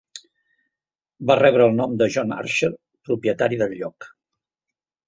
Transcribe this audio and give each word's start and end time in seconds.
Va 1.31 1.35
rebre 1.41 1.67
el 1.73 1.77
nom 1.81 1.93
de 2.01 2.09
John 2.17 2.35
Archer, 2.41 2.73
propietari 3.11 3.63
del 3.65 3.79
lloc. 3.83 4.15